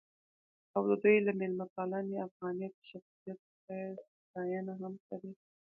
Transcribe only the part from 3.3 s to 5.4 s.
څخه يې ستاينه هم کړې.